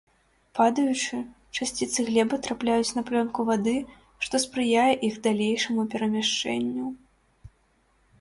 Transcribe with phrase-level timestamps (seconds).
[0.57, 1.17] Падаючы,
[1.57, 3.73] часціцы глебы трапляюць на плёнку вады,
[4.29, 6.87] што спрыяе іх далейшаму перамяшчэнню.